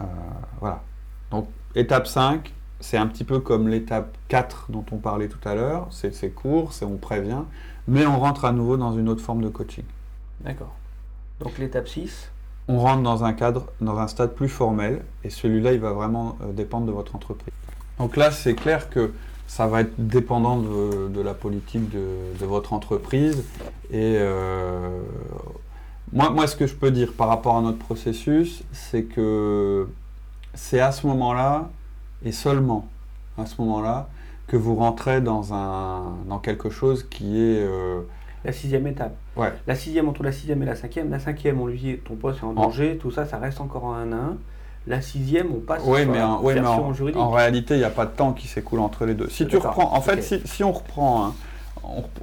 Euh, 0.00 0.02
voilà. 0.58 0.82
Donc, 1.30 1.46
étape 1.76 2.08
5, 2.08 2.52
c'est 2.84 2.98
un 2.98 3.06
petit 3.06 3.24
peu 3.24 3.40
comme 3.40 3.68
l'étape 3.68 4.14
4 4.28 4.66
dont 4.68 4.84
on 4.92 4.98
parlait 4.98 5.28
tout 5.28 5.48
à 5.48 5.54
l'heure. 5.54 5.88
C'est 5.90 6.34
court, 6.34 6.74
c'est 6.74 6.84
on 6.84 6.98
prévient, 6.98 7.44
mais 7.88 8.04
on 8.04 8.20
rentre 8.20 8.44
à 8.44 8.52
nouveau 8.52 8.76
dans 8.76 8.92
une 8.92 9.08
autre 9.08 9.22
forme 9.22 9.40
de 9.40 9.48
coaching. 9.48 9.84
D'accord. 10.42 10.74
Donc, 11.40 11.56
l'étape 11.56 11.88
6 11.88 12.30
On 12.68 12.78
rentre 12.78 13.02
dans 13.02 13.24
un 13.24 13.32
cadre, 13.32 13.68
dans 13.80 13.98
un 13.98 14.06
stade 14.06 14.34
plus 14.34 14.50
formel, 14.50 15.02
et 15.24 15.30
celui-là, 15.30 15.72
il 15.72 15.80
va 15.80 15.92
vraiment 15.92 16.36
dépendre 16.52 16.84
de 16.84 16.92
votre 16.92 17.16
entreprise. 17.16 17.54
Donc 17.98 18.18
là, 18.18 18.30
c'est 18.30 18.54
clair 18.54 18.90
que 18.90 19.12
ça 19.46 19.66
va 19.66 19.80
être 19.80 19.94
dépendant 19.96 20.58
de, 20.58 21.20
la 21.22 21.32
politique 21.32 21.88
de, 21.88 22.44
votre 22.44 22.74
entreprise. 22.74 23.44
Et 23.90 24.16
euh, 24.18 25.00
moi, 26.12 26.28
moi, 26.28 26.46
ce 26.46 26.54
que 26.54 26.66
je 26.66 26.74
peux 26.74 26.90
dire 26.90 27.14
par 27.14 27.28
rapport 27.28 27.56
à 27.56 27.62
notre 27.62 27.78
processus, 27.78 28.62
c'est 28.72 29.04
que 29.04 29.88
c'est 30.52 30.80
à 30.80 30.92
ce 30.92 31.06
moment-là, 31.06 31.70
et 32.24 32.32
seulement 32.32 32.88
à 33.38 33.46
ce 33.46 33.60
moment-là, 33.60 34.08
que 34.46 34.56
vous 34.56 34.74
rentrez 34.74 35.20
dans, 35.20 35.54
un, 35.54 36.16
dans 36.28 36.38
quelque 36.38 36.70
chose 36.70 37.04
qui 37.08 37.38
est... 37.38 37.62
Euh, 37.62 38.02
la 38.44 38.52
sixième 38.52 38.86
étape. 38.86 39.16
Ouais. 39.36 39.52
La 39.66 39.74
sixième, 39.74 40.08
entre 40.08 40.22
la 40.22 40.32
sixième 40.32 40.62
et 40.62 40.66
la 40.66 40.76
cinquième. 40.76 41.10
La 41.10 41.18
cinquième, 41.18 41.60
on 41.60 41.66
lui 41.66 41.78
dit 41.78 41.96
ton 41.96 42.14
poste 42.14 42.40
est 42.40 42.44
en 42.44 42.52
danger, 42.52 42.98
tout 42.98 43.10
ça, 43.10 43.24
ça 43.24 43.38
reste 43.38 43.60
encore 43.60 43.84
en 43.84 43.94
1 43.94 44.12
à 44.12 44.16
1. 44.16 44.36
La 44.86 45.00
sixième, 45.00 45.50
on 45.50 45.60
passe 45.60 45.80
oui, 45.86 46.04
mais 46.04 46.20
en, 46.20 46.42
version 46.42 46.92
juridique. 46.92 47.18
En 47.18 47.30
réalité, 47.30 47.74
il 47.74 47.78
n'y 47.78 47.84
a 47.84 47.90
pas 47.90 48.04
de 48.04 48.10
temps 48.10 48.34
qui 48.34 48.46
s'écoule 48.46 48.80
entre 48.80 49.06
les 49.06 49.14
deux. 49.14 49.30
Si 49.30 49.46
tu 49.46 49.56
reprends, 49.56 49.94
en 49.94 50.00
fait, 50.02 50.20
si, 50.44 50.62
on 50.62 50.72
reprend, 50.72 51.24
hein, 51.24 51.34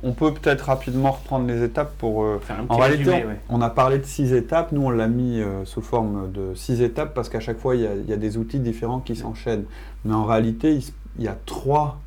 on, 0.04 0.14
peut 0.14 0.34
peut-être 0.34 0.62
rapidement 0.62 1.12
reprendre 1.12 1.48
les 1.48 1.64
étapes 1.64 1.94
pour. 1.98 2.24
Euh, 2.24 2.40
en 2.70 2.78
réalité, 2.78 3.26
on, 3.50 3.62
a 3.62 3.70
parlé 3.70 4.00
de 4.00 4.06
six 4.06 4.34
étapes. 4.34 4.72
Nous, 4.72 4.82
on 4.82 4.90
l'a 4.90 5.08
mis 5.08 5.42
euh, 5.42 5.66
sous 5.66 5.82
forme 5.82 6.32
de 6.32 6.54
six 6.56 6.82
étapes 6.82 7.14
parce 7.14 7.30
qu'à 7.30 7.40
chaque 7.40 7.60
fois, 7.60 7.76
il 7.76 7.82
y, 7.82 8.14
a, 8.14 8.18
des 8.18 8.38
outils 8.38 8.60
différents 8.60 9.00
qui 9.00 9.16
s'enchaînent. 9.16 9.66
Mais 10.06 10.14
en 10.14 10.26
réalité, 10.26 10.80
il, 11.18 11.24
y 11.24 11.28
a 11.28 11.38
trois. 11.46 12.00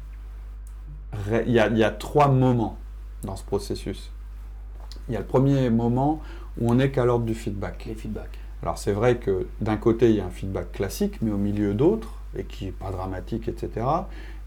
Il 1.47 1.53
y 1.53 1.59
a, 1.59 1.91
trois 1.91 2.29
moments 2.29 2.77
dans 3.23 3.37
ce 3.37 3.45
processus. 3.45 4.11
Il 5.09 5.15
y 5.15 5.17
a 5.17 5.21
le 5.21 5.27
premier 5.27 5.71
moment 5.71 6.21
où 6.59 6.71
on 6.71 6.75
n'est 6.77 6.91
qu'à 6.91 7.05
l'ordre 7.05 7.25
du 7.25 7.35
feedback. 7.35 7.85
Les 7.87 7.95
feedbacks. 7.95 8.39
Alors 8.63 8.79
c'est 8.79 8.93
vrai 8.93 9.17
que 9.17 9.47
d'un 9.61 9.77
côté, 9.77 10.11
il 10.11 10.17
y 10.17 10.21
a 10.21 10.25
un 10.25 10.31
feedback 10.31 10.73
classique, 10.73 11.19
mais 11.21 11.31
au 11.31 11.37
milieu 11.37 11.75
d'autres, 11.75 12.15
et 12.37 12.45
qui 12.45 12.67
n'est 12.67 12.73
pas 12.73 12.91
dramatique, 12.91 13.47
etc. 13.49 13.87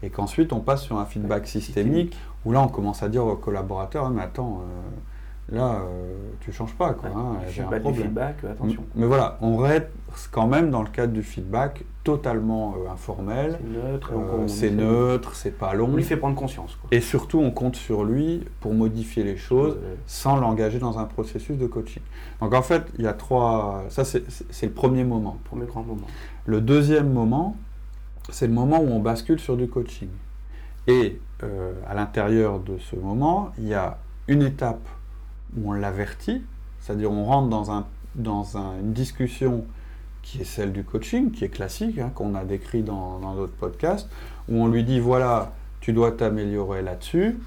Et 0.02 0.10
qu'ensuite, 0.10 0.52
on 0.52 0.60
passe 0.60 0.82
sur 0.82 0.98
un 0.98 1.06
feedback 1.06 1.46
systémique, 1.46 2.16
où 2.48 2.52
là, 2.52 2.62
on 2.62 2.68
commence 2.68 3.02
à 3.02 3.10
dire 3.10 3.26
aux 3.26 3.36
collaborateurs, 3.36 4.06
ah, 4.06 4.10
mais 4.10 4.22
attends, 4.22 4.62
euh, 4.62 5.54
là, 5.54 5.82
euh, 5.82 6.30
tu 6.40 6.50
changes 6.50 6.72
pas, 6.72 6.94
quoi. 6.94 7.10
Hein, 7.14 7.36
j'ai 7.50 7.60
un 7.60 7.66
problème. 7.66 7.94
feedback, 7.94 8.42
attention. 8.42 8.84
Mais 8.94 9.04
voilà, 9.04 9.36
on 9.42 9.58
reste 9.58 9.90
quand 10.32 10.46
même 10.46 10.70
dans 10.70 10.80
le 10.82 10.88
cadre 10.88 11.12
du 11.12 11.22
feedback 11.22 11.84
totalement 12.04 12.74
euh, 12.78 12.90
informel. 12.90 13.58
C'est 13.58 13.68
neutre, 13.68 14.12
euh, 14.14 15.10
neutre, 15.10 15.34
c'est 15.34 15.50
pas 15.50 15.74
long. 15.74 15.90
On 15.92 15.96
lui 15.96 16.04
fait 16.04 16.16
prendre 16.16 16.36
conscience. 16.36 16.78
Et 16.90 17.02
surtout, 17.02 17.38
on 17.38 17.50
compte 17.50 17.76
sur 17.76 18.02
lui 18.02 18.46
pour 18.60 18.72
modifier 18.72 19.24
les 19.24 19.36
choses 19.36 19.76
sans 20.06 20.36
l'engager 20.36 20.78
dans 20.78 20.98
un 20.98 21.04
processus 21.04 21.58
de 21.58 21.66
coaching. 21.66 22.02
Donc 22.40 22.54
en 22.54 22.62
fait, 22.62 22.84
il 22.98 23.04
y 23.04 23.08
a 23.08 23.12
trois. 23.12 23.84
Ça, 23.90 24.06
c'est 24.06 24.22
le 24.66 24.72
premier 24.72 25.04
moment. 25.04 25.36
Premier 25.44 25.66
grand 25.66 25.82
moment. 25.82 26.06
Le 26.46 26.62
deuxième 26.62 27.12
moment, 27.12 27.58
c'est 28.30 28.46
le 28.46 28.54
moment 28.54 28.80
où 28.80 28.88
on 28.88 29.00
bascule 29.00 29.38
sur 29.38 29.58
du 29.58 29.68
coaching. 29.68 30.08
Et 30.86 31.20
à 31.42 31.94
l'intérieur 31.94 32.58
de 32.58 32.78
ce 32.78 32.96
moment, 32.96 33.50
il 33.58 33.68
y 33.68 33.74
a 33.74 33.98
une 34.26 34.42
étape 34.42 34.86
où 35.56 35.70
on 35.70 35.72
l'avertit, 35.72 36.42
c'est-à-dire 36.80 37.10
on 37.10 37.24
rentre 37.24 37.48
dans, 37.48 37.70
un, 37.70 37.86
dans 38.14 38.56
une 38.56 38.92
discussion 38.92 39.64
qui 40.22 40.42
est 40.42 40.44
celle 40.44 40.72
du 40.72 40.84
coaching, 40.84 41.30
qui 41.30 41.44
est 41.44 41.48
classique, 41.48 41.98
hein, 41.98 42.10
qu'on 42.14 42.34
a 42.34 42.44
décrit 42.44 42.82
dans, 42.82 43.34
d'autres 43.34 43.56
podcasts, 43.56 44.08
où 44.48 44.56
on 44.56 44.68
lui 44.68 44.84
dit 44.84 45.00
voilà, 45.00 45.52
tu 45.80 45.92
dois 45.92 46.12
t'améliorer 46.12 46.82
là-dessus, 46.82 47.38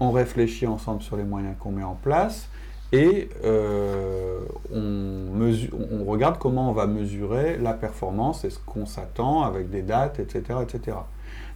on 0.00 0.10
réfléchit 0.10 0.66
ensemble 0.66 1.02
sur 1.02 1.16
les 1.16 1.24
moyens 1.24 1.54
qu'on 1.58 1.72
met 1.72 1.82
en 1.82 1.96
place, 1.96 2.48
et 2.92 3.28
euh, 3.44 4.40
on 4.72 6.04
regarde 6.04 6.38
comment 6.38 6.70
on 6.70 6.72
va 6.72 6.86
mesurer 6.86 7.56
la 7.58 7.72
performance 7.74 8.44
et 8.44 8.50
ce 8.50 8.58
qu'on 8.58 8.86
s'attend 8.86 9.42
avec 9.42 9.70
des 9.70 9.82
dates, 9.82 10.18
etc. 10.18 10.60
etc. 10.62 10.96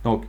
Donc, 0.04 0.24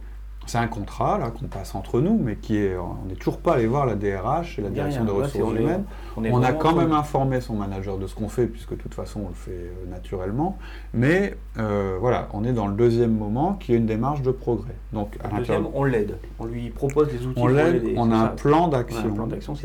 c'est 0.46 0.58
un 0.58 0.68
contrat 0.68 1.18
là 1.18 1.32
qu'on 1.32 1.48
passe 1.48 1.74
entre 1.75 2.00
nous, 2.02 2.20
mais 2.22 2.36
qui 2.36 2.58
est, 2.58 2.78
on 2.78 3.08
n'est 3.08 3.16
toujours 3.16 3.40
pas 3.40 3.54
allé 3.54 3.66
voir 3.66 3.86
la 3.86 3.96
DRH 3.96 4.60
et 4.60 4.62
la 4.62 4.70
direction 4.70 5.04
des 5.04 5.12
ressources 5.12 5.54
humaines. 5.54 5.86
On, 6.18 6.44
a 6.44 6.54
quand 6.54 6.75
même 6.75 6.94
informé 6.94 7.42
son 7.42 7.56
manager 7.56 7.98
de 7.98 8.08
ce 8.08 8.16
qu'on 8.16 8.30
fait, 8.30 8.48
puisque 8.48 8.72
de 8.72 8.75
toute 8.75 8.94
façon 8.94 9.22
on 9.25 9.28
le 9.30 9.34
fait 9.34 9.52
euh, 9.52 9.90
naturellement. 9.90 10.58
Mais 10.94 11.36
euh, 11.58 11.98
voilà, 12.00 12.30
on 12.34 12.46
est 12.46 12.54
dans 12.54 12.68
le 12.68 12.75
deuxième 12.75 13.16
moment, 13.16 13.54
qui 13.54 13.74
est 13.74 13.78
une 13.78 13.86
démarche 13.86 14.22
de 14.22 14.32
progrès. 14.32 14.75
Donc 14.94 15.18
à 15.24 15.38
deuxième, 15.38 15.68
on 15.74 15.84
l'aide, 15.84 16.18
on 16.40 16.46
lui 16.46 16.70
propose 16.70 17.10
des 17.10 17.25
outils. 17.25 17.42
On 17.42 17.48
l'aide, 17.48 17.84
on 17.98 18.12
a 18.12 18.16
un 18.16 18.28
plan 18.28 18.68
d'action, 18.68 19.14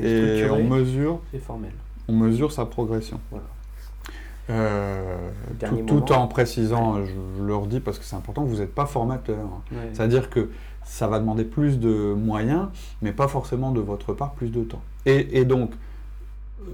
et 0.03 0.45
on 0.51 0.65
mesure, 0.65 1.21
formel. 1.43 1.73
On 2.09 2.13
mesure 2.13 2.53
sa 2.53 2.65
progression. 2.65 3.21
Voilà. 3.31 3.47
Euh, 4.51 5.17
tout, 5.87 6.13
en 6.13 6.27
précisant, 6.27 7.05
je, 7.05 7.43
leur 7.43 7.67
dis 7.67 7.81
parce 7.81 7.99
que 7.99 8.05
c'est 8.05 8.17
important, 8.17 8.43
vous 8.43 8.57
n'êtes 8.57 8.75
pas 8.75 8.87
formateur. 8.87 9.47
C'est-à-dire 9.93 10.31
que 10.31 10.51
ça 10.91 11.07
va 11.07 11.21
demander 11.21 11.45
plus 11.45 11.79
de 11.79 12.15
moyens, 12.15 12.67
mais 13.01 13.13
pas 13.13 13.29
forcément 13.29 13.71
de 13.71 13.81
votre 13.81 14.13
part 14.13 14.33
plus 14.33 14.51
de 14.51 14.65
temps. 14.65 14.83
Et, 15.07 15.45
donc, 15.45 15.71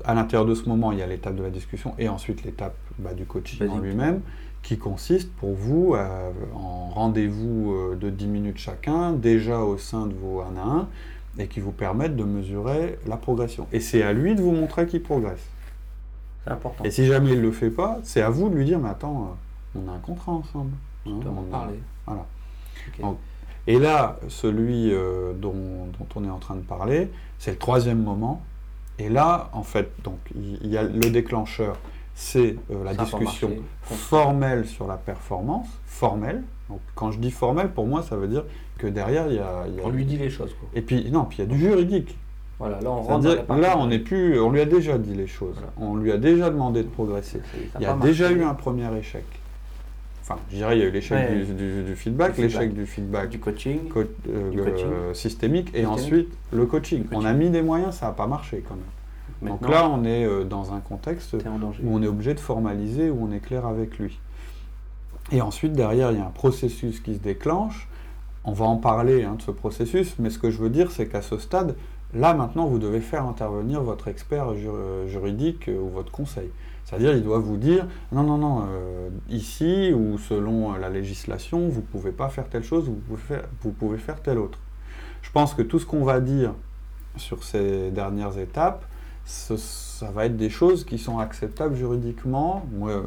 à 0.05 0.15
l'intérieur 0.15 0.47
de 0.47 0.55
ce 0.55 0.67
moment, 0.71 0.91
il 0.91 0.99
y 0.99 1.03
a 1.03 1.07
l'étape 1.07 1.37
de 1.37 1.43
la 1.43 1.51
discussion 1.51 1.95
et 1.99 2.09
ensuite 2.09 2.43
l'étape 2.43 2.75
bah, 2.99 3.13
du 3.13 3.27
coaching 3.27 3.69
en 3.69 3.79
lui-même, 3.79 4.23
qui 4.63 4.79
consiste 4.79 5.31
pour 5.33 5.53
vous 5.53 5.95
euh, 5.95 6.31
en 6.55 6.89
rendez-vous 6.89 7.75
euh, 7.75 7.95
de 7.95 8.09
10 8.09 8.27
minutes 8.27 8.57
chacun, 8.57 9.13
déjà 9.13 9.61
au 9.61 9.77
sein 9.77 10.07
de 10.07 10.15
vos 10.15 10.41
1 10.41 10.57
à 10.57 10.65
1, 10.65 10.89
et 11.39 11.47
qui 11.47 11.61
vous 11.61 11.73
permettent 11.73 12.17
de 12.17 12.25
mesurer 12.25 12.99
la 13.07 13.19
progression. 13.19 13.69
Et 13.71 13.81
c'est 13.81 14.03
à 14.03 14.15
lui 14.15 14.35
de 14.35 14.41
vous 14.41 14.53
montrer 14.53 14.87
qu'il 14.87 15.03
progresse. 15.03 15.47
C'est 16.45 16.53
important. 16.53 16.85
Et 16.85 16.91
si 16.91 17.05
jamais 17.05 17.33
il 17.33 17.37
ne 17.37 17.43
le 17.43 17.53
fait 17.53 17.71
pas, 17.71 18.01
c'est 18.03 18.23
à 18.23 18.31
vous 18.31 18.49
de 18.49 18.55
lui 18.55 18.65
dire, 18.65 18.79
mais 18.79 18.89
attends, 18.89 19.37
euh, 19.77 19.81
on 19.85 19.93
a 19.93 19.95
un 19.95 19.99
contrat 19.99 20.33
ensemble. 20.33 20.73
Hein, 21.07 21.21
on 21.23 21.39
en 21.39 21.43
parler. 21.43 21.79
Voilà. 22.07 22.25
Et 23.67 23.79
là, 23.79 24.17
celui 24.29 24.93
euh, 24.93 25.33
dont, 25.35 25.55
on 26.15 26.25
est 26.25 26.31
en 26.31 26.39
train 26.39 26.55
de 26.55 26.61
parler, 26.61 27.11
c'est 27.39 27.53
le 27.53 27.59
troisième 27.59 28.03
moment. 28.03 28.43
Et 28.99 29.09
là, 29.09 29.51
en 29.53 29.63
fait, 29.63 29.91
donc 30.05 30.19
il 30.35 30.69
y, 30.69 30.79
a 30.79 30.85
le 30.85 31.11
déclencheur, 31.11 31.77
c'est 32.15 32.57
euh, 32.71 32.85
la 32.85 32.95
discussion 32.95 33.51
formelle 33.83 34.67
sur 34.67 34.87
la 34.87 34.97
performance, 34.97 35.69
formelle. 35.85 36.43
Donc, 36.71 36.81
quand 36.95 37.11
je 37.11 37.19
dis 37.19 37.31
formelle, 37.31 37.71
pour 37.71 37.87
moi, 37.87 38.03
ça 38.03 38.17
veut 38.17 38.29
dire 38.29 38.45
que 38.79 38.87
derrière, 38.87 39.27
il 39.29 39.37
y 39.37 39.39
a, 39.39 39.65
On 39.85 39.91
lui 39.91 40.05
dit 40.05 40.17
les 40.17 40.31
choses. 40.31 40.55
Et 40.75 40.81
puis, 40.81 41.11
non, 41.11 41.25
puis 41.25 41.39
il 41.39 41.41
y 41.43 41.45
a 41.45 41.47
du 41.47 41.59
juridique. 41.59 42.17
Voilà, 42.59 42.81
là, 42.81 42.91
on 42.91 43.03
rentre 43.03 43.29
là, 43.55 43.77
on 43.79 43.89
n'est 43.89 43.99
plus. 43.99 44.41
On 44.41 44.51
lui 44.51 44.61
a 44.61 44.65
déjà 44.65 44.97
dit 44.97 45.15
les 45.15 45.27
choses. 45.27 45.57
On 45.77 45.95
lui 45.97 46.11
a 46.11 46.17
déjà 46.17 46.49
demandé 46.49 46.83
de 46.83 46.89
progresser. 46.89 47.43
Il 47.79 47.83
y 47.83 47.87
a 47.87 47.95
déjà 47.95 48.31
eu 48.31 48.43
un 48.43 48.55
premier 48.55 48.89
échec. 48.97 49.25
Enfin, 50.29 50.41
je 50.51 50.57
dirais, 50.57 50.77
il 50.77 50.81
y 50.81 50.83
a 50.83 50.87
eu 50.87 50.91
l'échec 50.91 51.57
du, 51.57 51.95
feedback, 51.95 52.37
l'échec 52.37 52.75
du 52.75 52.85
feedback 52.85 53.29
du 53.29 53.39
coaching, 53.39 53.79
euh, 54.29 55.15
systémique, 55.15 55.71
et 55.73 55.87
ensuite 55.87 56.37
le 56.53 56.67
coaching. 56.67 57.05
On 57.13 57.25
a 57.25 57.33
mis 57.33 57.49
des 57.49 57.63
moyens, 57.63 57.95
ça 57.95 58.07
n'a 58.07 58.13
pas 58.13 58.27
marché 58.27 58.65
quand 58.69 58.75
même. 58.75 59.49
Donc 59.49 59.69
là, 59.69 59.89
on 59.89 60.03
est 60.05 60.25
euh, 60.25 60.43
dans 60.43 60.73
un 60.73 60.81
contexte 60.81 61.35
où 61.35 61.95
on 61.97 62.03
est 62.03 62.09
obligé 62.09 62.35
de 62.35 62.41
formaliser, 62.41 63.09
où 63.09 63.25
on 63.25 63.31
est 63.31 63.39
clair 63.39 63.67
avec 63.67 63.99
lui. 63.99 64.19
Et 65.31 65.41
ensuite, 65.43 65.75
derrière, 65.75 66.11
il 66.11 66.19
y 66.19 66.21
a 66.21 66.27
un 66.27 66.31
processus 66.31 66.99
qui 66.99 67.15
se 67.15 67.21
déclenche. 67.21 67.89
On 68.45 68.53
va 68.53 68.65
en 68.65 68.79
parler 68.79 69.23
hein, 69.23 69.35
de 69.37 69.43
ce 69.43 69.53
processus, 69.53 70.17
mais 70.19 70.31
ce 70.31 70.41
que 70.41 70.51
je 70.51 70.59
veux 70.59 70.71
dire, 70.71 70.91
c'est 70.91 71.07
qu'à 71.07 71.23
ce 71.23 71.39
stade, 71.39 71.77
Là, 72.15 72.35
maintenant, 72.35 72.67
vous 72.67 72.79
devez 72.79 73.01
faire 73.01 73.27
intervenir 73.27 73.83
votre 73.83 74.09
expert 74.09 74.55
juridique 75.07 75.69
ou 75.69 75.89
votre 75.89 76.11
conseil. 76.11 76.51
C'est-à-dire, 76.85 77.17
il 77.17 77.23
doit 77.25 77.41
vous 77.41 77.57
dire, 77.57 77.87
non, 78.13 78.23
non, 78.23 78.39
non, 78.39 78.65
euh, 78.69 79.09
ici, 79.29 79.93
ou 79.93 80.19
selon 80.19 80.75
la 80.75 80.89
législation, 80.89 81.69
vous 81.69 81.81
ne 81.81 81.87
pouvez 81.87 82.13
pas 82.13 82.29
faire 82.29 82.49
telle 82.49 82.63
chose, 82.63 82.89
vous 82.89 82.95
pouvez 82.95 83.21
faire, 83.21 83.45
vous 83.63 83.73
pouvez 83.73 83.99
faire 83.99 84.23
telle 84.23 84.39
autre. 84.39 84.59
Je 85.23 85.33
pense 85.33 85.53
que 85.53 85.63
tout 85.63 85.81
ce 85.81 85.87
qu'on 85.87 86.05
va 86.05 86.21
dire 86.21 86.55
sur 87.17 87.43
ces 87.43 87.91
dernières 87.91 88.39
étapes, 88.39 88.85
ça 89.25 90.11
va 90.15 90.27
être 90.27 90.37
des 90.37 90.51
choses 90.51 90.85
qui 90.85 90.99
sont 90.99 91.19
acceptables 91.19 91.75
juridiquement. 91.75 92.65
Moi, 92.73 93.03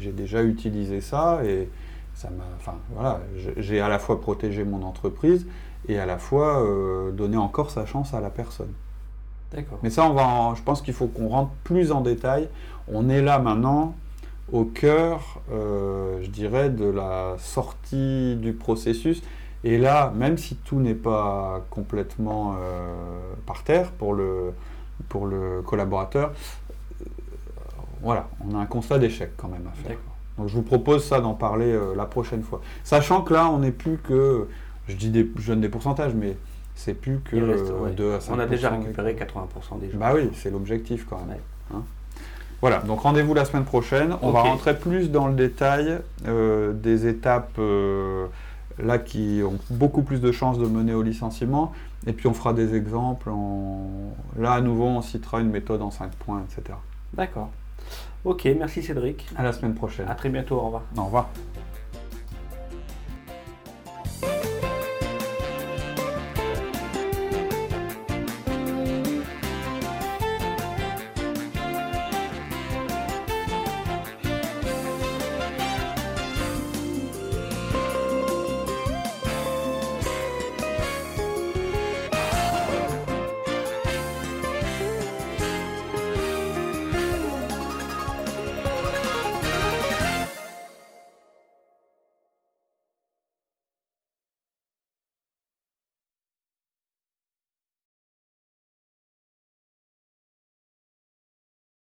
j'ai 0.00 0.10
déjà 0.10 0.42
utilisé 0.42 1.00
ça 1.00 1.44
et 1.44 1.68
ça 2.14 2.30
m'a. 2.30 2.44
Enfin, 2.56 2.74
voilà, 2.90 3.20
j'ai 3.56 3.80
à 3.80 3.88
la 3.88 4.00
fois 4.00 4.20
protégé 4.20 4.64
mon 4.64 4.82
entreprise 4.82 5.46
et 5.88 5.98
à 5.98 6.06
la 6.06 6.18
fois 6.18 6.62
euh, 6.62 7.10
donné 7.10 7.36
encore 7.36 7.70
sa 7.70 7.86
chance 7.86 8.14
à 8.14 8.20
la 8.20 8.30
personne. 8.30 8.72
D'accord. 9.52 9.78
Mais 9.82 9.90
ça, 9.90 10.04
on 10.04 10.14
va 10.14 10.54
je 10.56 10.62
pense 10.62 10.80
qu'il 10.80 10.94
faut 10.94 11.08
qu'on 11.08 11.28
rentre 11.28 11.52
plus 11.64 11.92
en 11.92 12.00
détail. 12.00 12.48
On 12.88 13.08
est 13.08 13.22
là 13.22 13.38
maintenant 13.38 13.94
au 14.50 14.64
cœur, 14.64 15.40
euh, 15.50 16.18
je 16.22 16.28
dirais, 16.28 16.70
de 16.70 16.84
la 16.84 17.36
sortie 17.38 18.36
du 18.36 18.52
processus. 18.52 19.22
Et 19.64 19.78
là, 19.78 20.12
même 20.16 20.38
si 20.38 20.56
tout 20.56 20.80
n'est 20.80 20.94
pas 20.94 21.64
complètement 21.70 22.56
euh, 22.58 22.94
par 23.46 23.62
terre 23.62 23.92
pour 23.92 24.14
le, 24.14 24.52
pour 25.08 25.26
le 25.26 25.62
collaborateur, 25.62 26.32
voilà, 28.02 28.28
on 28.44 28.56
a 28.56 28.58
un 28.58 28.66
constat 28.66 28.98
d'échec 28.98 29.32
quand 29.36 29.48
même 29.48 29.66
à 29.68 29.88
faire. 29.88 29.96
Donc 30.36 30.48
je 30.48 30.54
vous 30.54 30.62
propose 30.62 31.04
ça 31.04 31.20
d'en 31.20 31.34
parler 31.34 31.78
la 31.94 32.06
prochaine 32.06 32.42
fois. 32.42 32.60
Sachant 32.82 33.22
que 33.22 33.32
là, 33.32 33.48
on 33.48 33.58
n'est 33.58 33.70
plus 33.70 33.98
que, 33.98 34.48
je 34.88 34.96
dis 34.96 35.10
des, 35.10 35.30
je 35.36 35.52
donne 35.52 35.60
des 35.60 35.68
pourcentages, 35.68 36.14
mais 36.14 36.36
c'est 36.74 36.94
plus 36.94 37.20
que 37.20 37.36
de 37.36 38.18
On 38.30 38.38
a 38.38 38.46
déjà 38.46 38.70
récupéré 38.70 39.14
80% 39.14 39.80
des 39.80 39.90
gens. 39.90 39.98
Bah 39.98 40.12
oui, 40.14 40.30
c'est 40.34 40.50
l'objectif 40.50 41.06
quand 41.08 41.24
même. 41.26 41.38
Hein. 41.74 41.82
voilà, 42.60 42.78
donc 42.78 43.00
rendez-vous 43.00 43.34
la 43.34 43.44
semaine 43.44 43.64
prochaine. 43.64 44.16
On 44.22 44.30
va 44.30 44.42
rentrer 44.42 44.76
plus 44.76 45.10
dans 45.10 45.28
le 45.28 45.34
détail 45.34 45.98
euh, 46.26 46.72
des 46.72 47.06
étapes 47.06 47.56
euh, 47.58 48.26
là 48.78 48.98
qui 48.98 49.42
ont 49.44 49.58
beaucoup 49.70 50.02
plus 50.02 50.20
de 50.20 50.32
chances 50.32 50.58
de 50.58 50.66
mener 50.66 50.94
au 50.94 51.02
licenciement. 51.02 51.72
Et 52.06 52.12
puis 52.12 52.26
on 52.26 52.34
fera 52.34 52.52
des 52.52 52.74
exemples. 52.74 53.30
Là, 54.36 54.52
à 54.54 54.60
nouveau, 54.60 54.86
on 54.86 55.02
citera 55.02 55.40
une 55.40 55.50
méthode 55.50 55.82
en 55.82 55.90
5 55.90 56.10
points, 56.12 56.42
etc. 56.42 56.76
D'accord. 57.14 57.50
Ok, 58.24 58.48
merci 58.58 58.82
Cédric. 58.82 59.28
À 59.36 59.42
la 59.42 59.52
semaine 59.52 59.74
prochaine. 59.74 60.08
À 60.08 60.14
très 60.14 60.30
bientôt, 60.30 60.56
au 60.56 60.62
revoir. 60.62 60.82
Au 60.96 61.04
revoir. 61.04 61.28